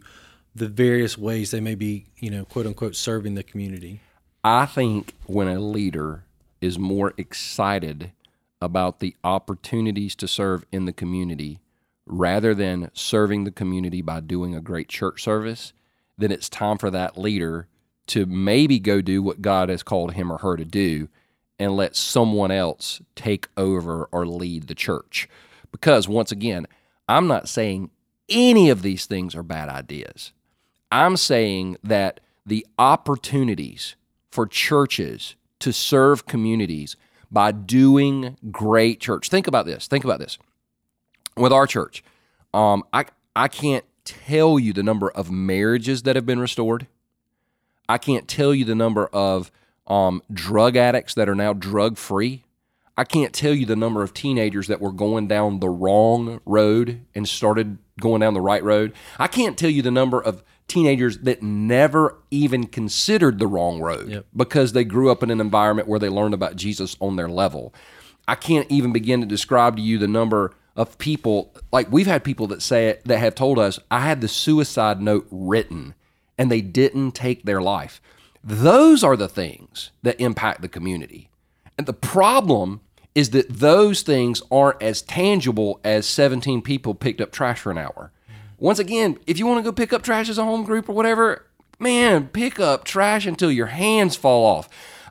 the 0.59 0.69
various 0.69 1.17
ways 1.17 1.51
they 1.51 1.61
may 1.61 1.75
be, 1.75 2.07
you 2.19 2.31
know, 2.31 2.45
quote 2.45 2.67
unquote, 2.67 2.97
serving 2.97 3.35
the 3.35 3.43
community? 3.43 4.01
I 4.45 4.67
think 4.67 5.15
when 5.27 5.49
a 5.49 5.59
leader 5.61 6.25
is 6.61 6.79
more 6.79 7.15
excited 7.17 8.13
about 8.61 9.01
the 9.01 9.15
opportunities 9.23 10.15
to 10.17 10.29
serve 10.29 10.65
in 10.73 10.85
the 10.85 10.93
community 10.93 11.61
rather 12.07 12.55
than 12.55 12.91
serving 12.95 13.45
the 13.45 13.51
community 13.51 14.03
by 14.03 14.21
doing 14.21 14.55
a 14.55 14.61
great 14.61 14.89
church 14.89 15.23
service, 15.23 15.73
then 16.17 16.33
it's 16.33 16.49
time 16.49 16.79
for 16.79 16.91
that 16.91 17.19
leader 17.19 17.67
to 18.09 18.27
maybe 18.27 18.79
go 18.79 19.01
do 19.01 19.23
what 19.23 19.43
God 19.43 19.69
has 19.69 19.83
called 19.83 20.15
him 20.15 20.33
or 20.33 20.39
her 20.39 20.57
to 20.57 20.65
do 20.65 21.09
and 21.59 21.77
let 21.77 21.97
someone 21.97 22.51
else 22.51 23.01
take 23.15 23.49
over 23.57 24.09
or 24.11 24.27
lead 24.27 24.67
the 24.67 24.75
church. 24.75 25.29
Because 25.71 26.09
once 26.09 26.33
again, 26.33 26.67
I'm 27.09 27.27
not 27.27 27.49
saying 27.49 27.91
any 28.29 28.71
of 28.71 28.83
these 28.83 29.07
things 29.07 29.35
are 29.35 29.43
bad 29.43 29.69
ideas. 29.69 30.33
I'm 30.91 31.17
saying 31.17 31.77
that 31.83 32.21
the 32.47 32.67
opportunities 32.79 33.97
for 34.31 34.47
churches 34.47 35.37
to 35.61 35.73
serve 35.73 36.27
communities 36.27 36.97
by 37.31 37.53
doing 37.53 38.37
great 38.51 39.01
church. 39.01 39.29
Think 39.29 39.47
about 39.47 39.67
this. 39.67 39.87
Think 39.87 40.05
about 40.05 40.19
this. 40.19 40.39
With 41.37 41.53
our 41.53 41.67
church, 41.67 42.03
um, 42.53 42.85
I 42.93 43.05
I 43.37 43.49
can't 43.49 43.85
tell 44.05 44.59
you 44.59 44.73
the 44.73 44.83
number 44.83 45.11
of 45.11 45.31
marriages 45.31 46.03
that 46.03 46.17
have 46.17 46.27
been 46.27 46.41
restored. 46.41 46.87
I 47.89 47.99
can't 47.99 48.27
tell 48.27 48.55
you 48.55 48.65
the 48.65 48.75
number 48.75 49.07
of 49.09 49.53
um, 49.87 50.23
drug 50.33 50.77
addicts 50.77 51.15
that 51.15 51.29
are 51.29 51.35
now 51.35 51.53
drug 51.53 51.97
free. 51.97 52.45
I 52.97 53.05
can't 53.05 53.33
tell 53.33 53.55
you 53.55 53.65
the 53.65 53.77
number 53.77 54.03
of 54.03 54.13
teenagers 54.13 54.67
that 54.67 54.81
were 54.81 54.93
going 54.93 55.29
down 55.29 55.61
the 55.61 55.69
wrong 55.69 56.41
road 56.45 57.03
and 57.15 57.29
started 57.29 57.79
going 58.01 58.21
down 58.21 58.35
the 58.35 58.41
right 58.41 58.63
road. 58.63 58.93
I 59.19 59.29
can't 59.29 59.57
tell 59.57 59.71
you 59.71 59.83
the 59.83 59.91
number 59.91 60.21
of 60.21 60.43
teenagers 60.69 61.19
that 61.19 61.43
never 61.43 62.17
even 62.31 62.67
considered 62.67 63.39
the 63.39 63.47
wrong 63.47 63.81
road 63.81 64.09
Yep. 64.09 64.27
because 64.37 64.73
they 64.73 64.85
grew 64.85 65.11
up 65.11 65.23
in 65.23 65.31
an 65.31 65.41
environment 65.41 65.89
where 65.89 65.99
they 65.99 66.09
learned 66.09 66.35
about 66.35 66.57
Jesus 66.57 66.97
on 67.01 67.17
their 67.17 67.29
level. 67.29 67.75
I 68.29 68.35
can't 68.35 68.71
even 68.71 68.93
begin 68.93 69.21
to 69.21 69.27
describe 69.27 69.77
to 69.77 69.83
you 69.83 69.99
the 69.99 70.07
number 70.07 70.53
of 70.77 70.97
people 70.99 71.53
like 71.73 71.91
we've 71.91 72.07
had 72.07 72.23
people 72.23 72.47
that 72.49 72.63
say 72.63 72.89
it 72.89 73.05
that 73.07 73.19
have 73.19 73.35
told 73.35 73.59
us 73.59 73.81
I 73.91 74.01
had 74.01 74.21
the 74.21 74.29
suicide 74.29 75.01
note 75.01 75.27
written 75.31 75.95
and 76.37 76.53
they 76.53 76.61
didn't 76.61 77.13
take 77.13 77.43
their 77.43 77.61
life. 77.61 78.01
Those 78.45 79.03
are 79.03 79.17
the 79.17 79.29
things 79.29 79.91
that 80.03 80.21
impact 80.21 80.63
the 80.63 80.69
community. 80.69 81.31
And 81.77 81.87
the 81.87 81.93
problem 81.95 82.81
is 83.15 83.31
that 83.31 83.49
those 83.49 84.03
things 84.03 84.41
aren't 84.51 84.81
as 84.81 85.03
tangible 85.03 85.81
as 85.83 86.07
17 86.07 86.63
people 86.63 86.95
picked 86.95 87.21
up 87.21 87.33
trash 87.33 87.59
for 87.61 87.73
an 87.73 87.79
hour. 87.79 88.13
Once 88.59 88.79
again, 88.79 89.19
if 89.27 89.39
you 89.39 89.47
want 89.47 89.59
to 89.59 89.63
go 89.63 89.73
pick 89.73 89.93
up 89.93 90.03
trash 90.03 90.29
as 90.29 90.39
a 90.39 90.45
home 90.45 90.65
group 90.65 90.89
or 90.89 90.93
whatever, 90.93 91.47
man, 91.79 92.29
pick 92.29 92.59
up 92.59 92.85
trash 92.85 93.27
until 93.27 93.51
your 93.51 93.67
hands 93.67 94.17
fall 94.17 94.45
off. 94.45 94.69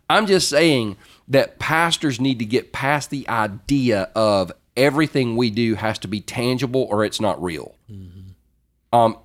I'm 0.10 0.26
just 0.26 0.50
saying 0.50 0.98
that 1.28 1.60
pastors 1.60 2.20
need 2.20 2.40
to 2.40 2.46
get 2.46 2.72
past 2.72 3.10
the 3.10 3.28
idea 3.28 4.10
of 4.16 4.52
everything 4.76 5.36
we 5.36 5.50
do 5.50 5.76
has 5.76 5.98
to 6.00 6.08
be 6.08 6.22
tangible 6.22 6.88
or 6.90 7.04
it's 7.04 7.20
not 7.20 7.42
real. 7.42 7.76
Um, 8.94 9.18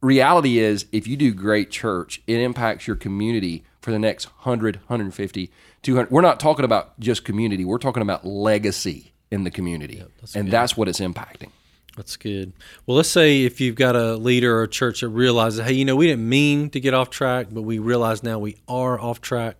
reality 0.00 0.58
is, 0.58 0.86
if 0.92 1.06
you 1.08 1.16
do 1.16 1.34
great 1.34 1.70
church, 1.70 2.22
it 2.26 2.38
impacts 2.38 2.86
your 2.86 2.94
community 2.96 3.64
for 3.80 3.90
the 3.90 3.98
next 3.98 4.26
100, 4.26 4.76
150, 4.76 5.50
200. 5.82 6.10
We're 6.10 6.20
not 6.20 6.38
talking 6.38 6.64
about 6.64 6.98
just 7.00 7.24
community, 7.24 7.64
we're 7.64 7.78
talking 7.78 8.02
about 8.02 8.24
legacy 8.24 9.12
in 9.30 9.44
the 9.44 9.50
community. 9.50 10.02
and 10.36 10.50
that's 10.50 10.76
what 10.76 10.88
it's 10.88 11.00
impacting. 11.00 11.50
That's 11.98 12.16
good. 12.16 12.52
Well, 12.86 12.96
let's 12.96 13.08
say 13.08 13.42
if 13.42 13.60
you've 13.60 13.74
got 13.74 13.96
a 13.96 14.14
leader 14.14 14.56
or 14.60 14.62
a 14.62 14.68
church 14.68 15.00
that 15.00 15.08
realizes, 15.08 15.66
hey, 15.66 15.72
you 15.72 15.84
know, 15.84 15.96
we 15.96 16.06
didn't 16.06 16.28
mean 16.28 16.70
to 16.70 16.78
get 16.78 16.94
off 16.94 17.10
track, 17.10 17.48
but 17.50 17.62
we 17.62 17.80
realize 17.80 18.22
now 18.22 18.38
we 18.38 18.56
are 18.68 19.00
off 19.00 19.20
track. 19.20 19.56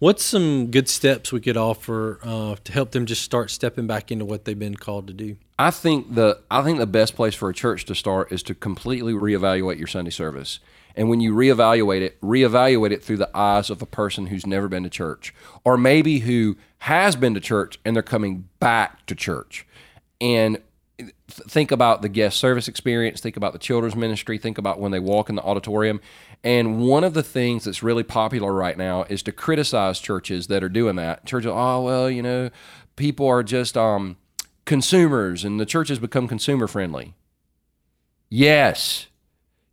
What's 0.00 0.24
some 0.24 0.72
good 0.72 0.88
steps 0.88 1.30
we 1.30 1.40
could 1.40 1.56
offer 1.56 2.18
uh, 2.24 2.56
to 2.64 2.72
help 2.72 2.90
them 2.90 3.06
just 3.06 3.22
start 3.22 3.52
stepping 3.52 3.86
back 3.86 4.10
into 4.10 4.24
what 4.24 4.44
they've 4.44 4.58
been 4.58 4.74
called 4.74 5.06
to 5.06 5.12
do? 5.12 5.36
I 5.60 5.70
think 5.70 6.16
the 6.16 6.40
I 6.50 6.64
think 6.64 6.78
the 6.78 6.88
best 6.88 7.14
place 7.14 7.36
for 7.36 7.48
a 7.48 7.54
church 7.54 7.84
to 7.84 7.94
start 7.94 8.32
is 8.32 8.42
to 8.42 8.54
completely 8.56 9.12
reevaluate 9.12 9.78
your 9.78 9.86
Sunday 9.86 10.10
service. 10.10 10.58
And 10.96 11.08
when 11.08 11.20
you 11.20 11.34
reevaluate 11.34 12.00
it, 12.00 12.20
reevaluate 12.20 12.90
it 12.90 13.04
through 13.04 13.18
the 13.18 13.30
eyes 13.32 13.70
of 13.70 13.80
a 13.80 13.86
person 13.86 14.26
who's 14.26 14.44
never 14.44 14.66
been 14.66 14.82
to 14.82 14.90
church, 14.90 15.32
or 15.62 15.76
maybe 15.76 16.18
who 16.18 16.56
has 16.78 17.14
been 17.14 17.34
to 17.34 17.40
church 17.40 17.78
and 17.84 17.94
they're 17.94 18.02
coming 18.02 18.48
back 18.58 19.06
to 19.06 19.14
church. 19.14 19.66
And 20.20 20.58
think 21.28 21.70
about 21.70 22.02
the 22.02 22.08
guest 22.08 22.38
service 22.38 22.68
experience, 22.68 23.20
think 23.20 23.36
about 23.36 23.52
the 23.52 23.58
children's 23.58 23.96
ministry, 23.96 24.38
think 24.38 24.58
about 24.58 24.80
when 24.80 24.92
they 24.92 24.98
walk 24.98 25.28
in 25.28 25.34
the 25.34 25.42
auditorium. 25.42 26.00
And 26.42 26.80
one 26.80 27.04
of 27.04 27.14
the 27.14 27.22
things 27.22 27.64
that's 27.64 27.82
really 27.82 28.02
popular 28.02 28.52
right 28.52 28.78
now 28.78 29.04
is 29.04 29.22
to 29.24 29.32
criticize 29.32 30.00
churches 30.00 30.46
that 30.46 30.64
are 30.64 30.68
doing 30.68 30.96
that. 30.96 31.26
Churches, 31.26 31.50
oh 31.52 31.82
well, 31.82 32.10
you 32.10 32.22
know, 32.22 32.50
people 32.96 33.26
are 33.26 33.42
just 33.42 33.76
um, 33.76 34.16
consumers, 34.64 35.44
and 35.44 35.60
the 35.60 35.66
church 35.66 35.88
has 35.88 35.98
become 35.98 36.28
consumer 36.28 36.66
friendly. 36.66 37.14
Yes, 38.28 39.06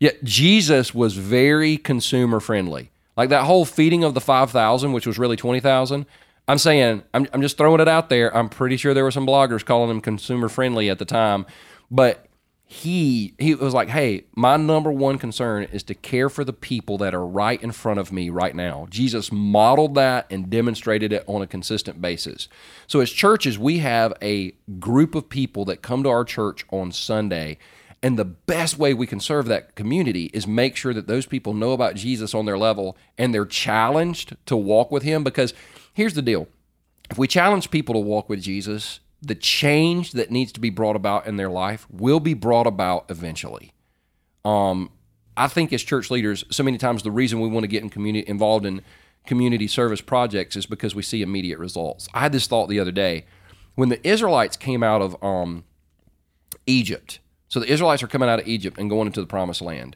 Yet 0.04 0.22
Jesus 0.22 0.94
was 0.94 1.16
very 1.16 1.78
consumer 1.78 2.42
friendly. 2.42 2.92
Like 3.16 3.30
that 3.30 3.46
whole 3.46 3.64
feeding 3.64 4.04
of 4.04 4.14
the 4.14 4.20
5,000, 4.20 4.92
which 4.92 5.08
was 5.08 5.18
really 5.18 5.38
20,000. 5.38 6.06
I'm 6.48 6.58
saying, 6.58 7.04
I'm, 7.14 7.28
I'm 7.34 7.42
just 7.42 7.58
throwing 7.58 7.80
it 7.82 7.88
out 7.88 8.10
there. 8.10 8.36
I'm 8.36 8.50
pretty 8.50 8.78
sure 8.78 8.94
there 8.94 9.04
were 9.04 9.12
some 9.12 9.28
bloggers 9.28 9.64
calling 9.64 9.90
him 9.90 10.02
consumer 10.02 10.50
friendly 10.50 10.90
at 10.90 11.00
the 11.00 11.06
time. 11.06 11.46
But 11.90 12.28
he 12.74 13.36
he 13.38 13.54
was 13.54 13.74
like, 13.74 13.90
"Hey, 13.90 14.26
my 14.36 14.58
number 14.58 14.92
one 14.92 15.20
concern 15.20 15.66
is 15.66 15.84
to 15.84 15.94
care 15.94 16.28
for 16.28 16.44
the 16.44 16.54
people 16.54 16.98
that 16.98 17.14
are 17.14 17.26
right 17.26 17.62
in 17.62 17.72
front 17.72 18.00
of 18.00 18.12
me 18.12 18.32
right 18.32 18.56
now." 18.56 18.88
Jesus 18.90 19.32
modeled 19.32 19.94
that 19.94 20.26
and 20.32 20.50
demonstrated 20.50 21.14
it 21.14 21.24
on 21.28 21.44
a 21.44 21.48
consistent 21.48 22.02
basis. 22.02 22.48
So 22.88 23.00
as 23.00 23.12
churches, 23.12 23.60
we 23.60 23.78
have 23.80 24.14
a 24.24 24.54
group 24.80 25.14
of 25.14 25.30
people 25.30 25.66
that 25.66 25.84
come 25.84 26.02
to 26.02 26.10
our 26.10 26.26
church 26.26 26.66
on 26.72 26.92
Sunday, 26.92 27.60
and 28.02 28.18
the 28.18 28.26
best 28.26 28.80
way 28.80 28.96
we 28.96 29.06
can 29.06 29.20
serve 29.20 29.46
that 29.46 29.76
community 29.76 30.32
is 30.34 30.48
make 30.48 30.76
sure 30.76 30.96
that 30.96 31.08
those 31.08 31.28
people 31.28 31.54
know 31.54 31.74
about 31.74 31.96
Jesus 31.96 32.34
on 32.34 32.46
their 32.46 32.58
level 32.58 32.98
and 33.20 33.34
they're 33.34 33.46
challenged 33.46 34.36
to 34.48 34.58
walk 34.58 34.90
with 34.90 35.04
him 35.04 35.24
because 35.24 35.54
here's 35.94 36.14
the 36.14 36.22
deal. 36.22 36.48
If 37.10 37.18
we 37.18 37.28
challenge 37.28 37.72
people 37.72 37.94
to 37.94 38.00
walk 38.00 38.30
with 38.30 38.42
Jesus, 38.42 39.00
the 39.22 39.36
change 39.36 40.12
that 40.12 40.32
needs 40.32 40.52
to 40.52 40.60
be 40.60 40.70
brought 40.70 40.96
about 40.96 41.28
in 41.28 41.38
their 41.38 41.50
life 41.50 41.88
will 41.90 42.20
be 42.20 42.34
brought 42.34 42.68
about 42.68 43.06
eventually. 43.10 43.74
Um, 44.44 44.92
I 45.38 45.48
think 45.48 45.72
as 45.72 45.82
church 45.82 46.12
leaders, 46.12 46.44
so 46.50 46.64
many 46.64 46.78
times 46.78 47.04
the 47.04 47.12
reason 47.12 47.40
we 47.40 47.48
want 47.48 47.64
to 47.64 47.70
get 47.70 47.84
in 47.84 47.90
community 47.90 48.28
involved 48.28 48.66
in 48.66 48.82
community 49.26 49.68
service 49.68 50.02
projects 50.02 50.56
is 50.56 50.66
because 50.66 50.94
we 50.94 51.02
see 51.02 51.22
immediate 51.22 51.58
results. 51.58 52.08
I 52.14 52.20
had 52.20 52.34
this 52.34 52.48
thought 52.48 52.68
the 52.68 52.80
other 52.80 52.92
day 52.92 53.26
when 53.76 53.90
the 53.90 54.06
Israelites 54.08 54.58
came 54.58 54.84
out 54.84 55.02
of 55.02 55.22
um, 55.24 55.64
Egypt. 56.68 57.20
So 57.48 57.60
the 57.60 57.72
Israelites 57.72 58.04
are 58.04 58.08
coming 58.08 58.30
out 58.30 58.40
of 58.40 58.48
Egypt 58.48 58.78
and 58.78 58.90
going 58.90 59.08
into 59.08 59.22
the 59.22 59.28
promised 59.28 59.62
land. 59.62 59.96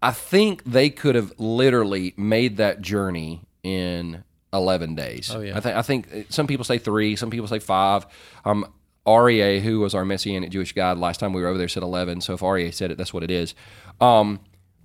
I 0.00 0.12
think 0.12 0.62
they 0.64 0.90
could 0.90 1.16
have 1.16 1.32
literally 1.38 2.14
made 2.16 2.56
that 2.58 2.80
journey 2.80 3.42
in 3.62 4.22
11 4.52 4.94
days. 4.94 5.30
Oh, 5.34 5.40
yeah. 5.40 5.56
I 5.56 5.60
think 5.60 5.76
I 5.76 5.82
think 5.82 6.26
some 6.30 6.46
people 6.46 6.64
say 6.64 6.78
3, 6.78 7.16
some 7.16 7.30
people 7.30 7.48
say 7.48 7.58
5. 7.58 8.06
Um 8.44 8.66
REA, 9.06 9.60
who 9.60 9.80
was 9.80 9.94
our 9.94 10.04
Messianic 10.04 10.50
Jewish 10.50 10.72
guide 10.72 10.98
last 10.98 11.20
time 11.20 11.32
we 11.32 11.40
were 11.40 11.48
over 11.48 11.58
there, 11.58 11.68
said 11.68 11.82
11. 11.82 12.20
So 12.20 12.34
if 12.34 12.42
REA 12.42 12.70
said 12.70 12.90
it, 12.90 12.98
that's 12.98 13.14
what 13.14 13.22
it 13.22 13.30
is. 13.30 13.54
Um, 14.00 14.40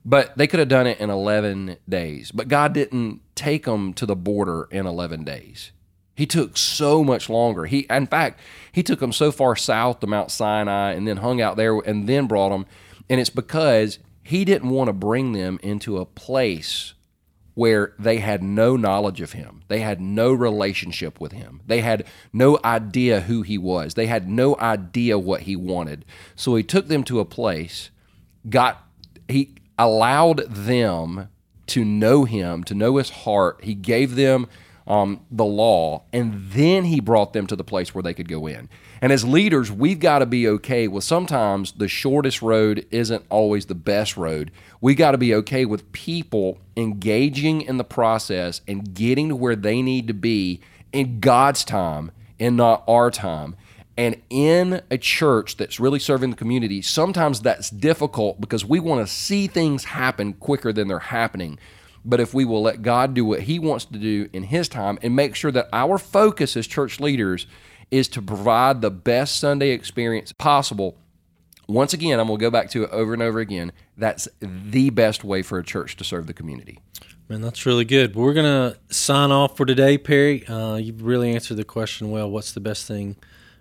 but 0.05 0.38
they 0.38 0.48
could 0.48 0.60
have 0.60 0.70
done 0.70 0.88
it 0.88 1.00
in 1.00 1.10
11 1.10 1.77
days. 1.88 2.32
But 2.32 2.48
God 2.48 2.74
didn't 2.74 3.22
take 3.36 3.65
them 3.65 3.93
to 3.96 4.05
the 4.05 4.15
border 4.15 4.67
in 4.72 4.86
11 4.86 5.24
days. 5.24 5.72
He 6.15 6.25
took 6.25 6.58
so 6.58 7.03
much 7.03 7.29
longer. 7.29 7.65
He, 7.65 7.88
in 7.89 8.08
fact, 8.08 8.39
he 8.72 8.84
took 8.84 9.00
them 9.00 9.12
so 9.12 9.32
far 9.32 9.55
south 9.55 10.00
to 10.01 10.08
Mount 10.08 10.29
Sinai 10.29 10.91
and 10.93 11.08
then 11.08 11.17
hung 11.17 11.41
out 11.41 11.58
there 11.58 11.79
and 11.79 12.08
then 12.08 12.27
brought 12.27 12.50
them. 12.50 12.65
And 13.10 13.20
it's 13.20 13.29
because 13.29 14.00
he 14.22 14.46
didn't 14.46 14.70
want 14.70 14.89
to 14.89 14.93
bring 14.93 15.34
them 15.34 15.60
into 15.63 15.98
a 15.98 16.05
place 16.05 16.92
where 17.53 17.93
they 18.00 18.17
had 18.17 18.41
no 18.41 18.75
knowledge 18.75 19.22
of 19.22 19.33
him. 19.33 19.62
They 19.67 19.79
had 19.79 20.01
no 20.01 20.33
relationship 20.33 21.22
with 21.22 21.31
him. 21.31 21.62
They 21.67 21.81
had 21.81 22.05
no 22.31 22.60
idea 22.63 23.22
who 23.22 23.43
he 23.43 23.57
was. 23.57 23.93
They 23.93 24.07
had 24.07 24.27
no 24.27 24.57
idea 24.57 25.19
what 25.19 25.41
he 25.41 25.55
wanted. 25.55 26.05
So 26.36 26.55
he 26.55 26.63
took 26.63 26.88
them 26.88 27.03
to 27.05 27.19
a 27.19 27.25
place, 27.25 27.91
got 28.50 28.83
he 29.27 29.55
allowed 29.77 30.39
them 30.50 31.29
to 31.67 31.86
know 31.86 32.25
him, 32.25 32.63
to 32.65 32.75
know 32.75 32.98
his 32.98 33.10
heart. 33.10 33.60
He 33.63 33.74
gave 33.74 34.15
them 34.15 34.48
um, 34.87 35.21
the 35.31 35.45
law, 35.45 36.03
and 36.11 36.51
then 36.51 36.85
he 36.85 36.99
brought 36.99 37.33
them 37.33 37.47
to 37.47 37.55
the 37.55 37.63
place 37.63 37.93
where 37.95 38.01
they 38.01 38.13
could 38.13 38.27
go 38.27 38.47
in. 38.47 38.69
And 39.01 39.11
as 39.11 39.25
leaders, 39.25 39.71
we've 39.71 39.99
got 39.99 40.19
to 40.19 40.25
be 40.25 40.47
okay 40.47 40.87
with 40.87 41.03
sometimes 41.03 41.73
the 41.73 41.87
shortest 41.87 42.41
road 42.41 42.85
isn't 42.91 43.25
always 43.29 43.65
the 43.65 43.75
best 43.75 44.17
road. 44.17 44.51
We 44.81 44.95
got 44.95 45.11
to 45.11 45.17
be 45.17 45.35
okay 45.35 45.65
with 45.65 45.91
people 45.91 46.59
engaging 46.75 47.61
in 47.61 47.77
the 47.77 47.83
process 47.83 48.61
and 48.67 48.93
getting 48.93 49.29
to 49.29 49.35
where 49.35 49.55
they 49.55 49.81
need 49.81 50.07
to 50.07 50.13
be 50.13 50.61
in 50.91 51.19
God's 51.19 51.63
time 51.63 52.11
and 52.39 52.55
not 52.57 52.83
our 52.87 53.11
time. 53.11 53.55
And 53.95 54.21
in 54.29 54.81
a 54.89 54.97
church 54.97 55.57
that's 55.57 55.79
really 55.79 55.99
serving 55.99 56.31
the 56.31 56.35
community, 56.35 56.81
sometimes 56.81 57.41
that's 57.41 57.69
difficult 57.69 58.41
because 58.41 58.65
we 58.65 58.79
want 58.79 59.05
to 59.05 59.13
see 59.13 59.47
things 59.47 59.83
happen 59.83 60.33
quicker 60.33 60.73
than 60.73 60.87
they're 60.87 60.99
happening. 60.99 61.59
But 62.05 62.19
if 62.19 62.33
we 62.33 62.45
will 62.45 62.62
let 62.62 62.81
God 62.81 63.13
do 63.13 63.24
what 63.24 63.41
He 63.41 63.60
wants 63.60 63.86
to 63.86 63.98
do 63.98 64.29
in 64.33 64.43
His 64.43 64.67
time 64.67 65.00
and 65.01 65.15
make 65.15 65.36
sure 65.36 65.51
that 65.51 65.69
our 65.72 65.98
focus 65.98 66.57
as 66.57 66.67
church 66.67 67.00
leaders 67.00 67.48
is 67.91 68.07
to 68.10 68.22
provide 68.22 68.81
the 68.81 68.91
best 68.91 69.39
Sunday 69.39 69.69
experience 69.69 70.31
possible. 70.31 70.98
Once 71.67 71.93
again, 71.93 72.19
I'm 72.19 72.27
going 72.27 72.39
to 72.39 72.43
go 72.43 72.51
back 72.51 72.69
to 72.72 72.83
it 72.83 72.89
over 72.89 73.13
and 73.13 73.22
over 73.22 73.39
again. 73.39 73.72
That's 73.98 74.27
the 74.41 74.89
best 74.89 75.24
way 75.24 75.41
for 75.43 75.60
a 75.60 75.63
church 75.63 75.95
to 75.98 76.03
serve 76.03 76.27
the 76.27 76.33
community. 76.33 76.79
Man, 77.29 77.41
that's 77.41 77.65
really 77.65 77.86
good. 77.86 78.15
We're 78.15 78.33
going 78.33 78.45
to 78.45 78.77
sign 78.93 79.31
off 79.31 79.55
for 79.55 79.65
today, 79.65 79.98
Perry. 79.98 80.45
Uh, 80.45 80.75
you've 80.75 81.03
really 81.03 81.33
answered 81.33 81.55
the 81.55 81.63
question 81.63 82.12
well. 82.12 82.29
What's 82.29 82.51
the 82.51 82.60
best 82.60 82.86
thing 82.86 83.15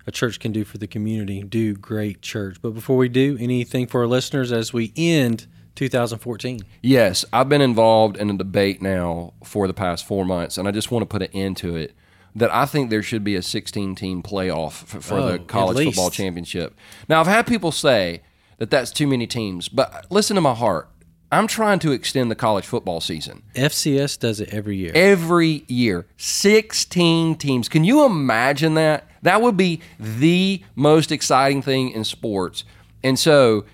a 0.05 0.11
church 0.11 0.41
can 0.41 0.51
do 0.51 0.65
for 0.65 0.79
the 0.79 0.89
community? 0.89 1.43
Do 1.45 1.75
great 1.75 2.23
church. 2.23 2.57
But 2.61 2.71
before 2.71 2.97
we 2.97 3.09
do, 3.09 3.37
anything 3.39 3.87
for 3.87 4.01
our 4.01 4.09
listeners 4.09 4.51
as 4.51 4.73
we 4.73 4.93
end 4.97 5.47
2014? 5.75 6.61
Yes, 6.83 7.25
I've 7.33 7.49
been 7.49 7.61
involved 7.61 8.17
in 8.17 8.31
a 8.31 8.37
debate 8.37 8.81
now 8.83 9.33
for 9.45 9.67
the 9.67 9.75
past 9.75 10.05
four 10.07 10.25
months, 10.25 10.59
and 10.59 10.67
I 10.69 10.71
just 10.71 10.91
want 10.91 11.03
to 11.03 11.07
put 11.07 11.23
an 11.23 11.29
end 11.33 11.57
to 11.59 11.77
it. 11.77 11.95
That 12.35 12.55
I 12.55 12.65
think 12.65 12.89
there 12.89 13.03
should 13.03 13.25
be 13.25 13.37
a 13.37 13.43
16 13.43 13.95
team 13.95 14.23
playoff 14.23 14.73
for, 14.73 15.01
for 15.03 15.15
Oh, 15.19 15.33
the 15.33 15.39
college 15.39 15.85
football 15.87 16.09
championship. 16.11 16.75
Now, 17.09 17.21
I've 17.21 17.27
had 17.27 17.47
people 17.47 17.73
say 17.73 18.23
that 18.57 18.71
that's 18.71 18.91
too 18.91 19.07
many 19.07 19.27
teams, 19.27 19.69
but 19.69 20.07
listen 20.11 20.35
to 20.37 20.41
my 20.41 20.55
heart. 20.55 20.89
I'm 21.31 21.47
trying 21.47 21.79
to 21.81 21.93
extend 21.93 22.31
the 22.31 22.35
college 22.35 22.67
football 22.67 23.01
season 23.01 23.43
FCS 23.55 24.19
does 24.19 24.39
it 24.41 24.51
every 24.53 24.77
year. 24.77 24.93
every 24.95 25.65
year 25.67 26.07
16 26.19 27.37
teams 27.37 27.69
can 27.71 27.85
you 27.85 28.05
imagine 28.05 28.75
that 28.75 29.07
that 29.23 29.41
would 29.41 29.57
be 29.57 29.81
the 29.99 30.63
most 30.75 31.11
exciting 31.11 31.63
thing 31.63 31.91
in 31.91 32.05
sports 32.05 32.65
and 33.03 33.19
so 33.19 33.65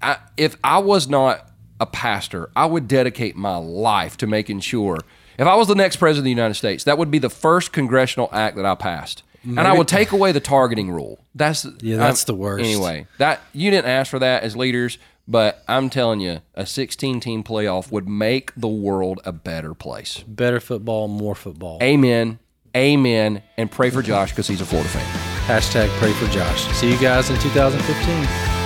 I, 0.00 0.18
if 0.36 0.56
i 0.62 0.78
was 0.78 1.08
not 1.08 1.47
a 1.80 1.86
pastor 1.86 2.50
i 2.56 2.64
would 2.66 2.88
dedicate 2.88 3.36
my 3.36 3.56
life 3.56 4.16
to 4.16 4.26
making 4.26 4.60
sure 4.60 4.98
if 5.38 5.46
i 5.46 5.54
was 5.54 5.68
the 5.68 5.74
next 5.74 5.96
president 5.96 6.20
of 6.20 6.24
the 6.24 6.30
united 6.30 6.54
states 6.54 6.84
that 6.84 6.98
would 6.98 7.10
be 7.10 7.18
the 7.18 7.30
first 7.30 7.72
congressional 7.72 8.28
act 8.32 8.56
that 8.56 8.64
i 8.66 8.74
passed 8.74 9.22
and 9.44 9.60
i 9.60 9.72
would 9.72 9.88
take 9.88 10.12
away 10.12 10.32
the 10.32 10.40
targeting 10.40 10.90
rule 10.90 11.24
that's 11.34 11.64
Yeah, 11.80 11.96
that's 11.98 12.22
I'm- 12.22 12.26
the 12.26 12.34
worst. 12.34 12.64
anyway 12.64 13.06
that 13.18 13.40
you 13.52 13.70
didn't 13.70 13.90
ask 13.90 14.10
for 14.10 14.18
that 14.18 14.42
as 14.42 14.56
leaders 14.56 14.98
but 15.28 15.62
i'm 15.68 15.88
telling 15.90 16.20
you 16.20 16.40
a 16.54 16.66
16 16.66 17.20
team 17.20 17.44
playoff 17.44 17.90
would 17.92 18.08
make 18.08 18.52
the 18.56 18.68
world 18.68 19.20
a 19.24 19.32
better 19.32 19.74
place 19.74 20.18
Better 20.26 20.58
football, 20.60 21.06
more 21.08 21.34
football. 21.34 21.78
Amen. 21.82 22.38
Amen. 22.76 23.42
And 23.56 23.70
pray 23.70 23.90
for 23.90 24.02
Josh 24.02 24.30
because 24.30 24.46
he's 24.46 24.60
a 24.60 24.66
Florida 24.66 24.90
fan. 24.90 25.04
Hashtag 25.46 25.88
pray 25.98 26.12
for 26.12 26.26
Josh. 26.32 26.66
See 26.76 26.92
you 26.92 26.98
guys 26.98 27.30
in 27.30 27.38
2015. 27.38 28.57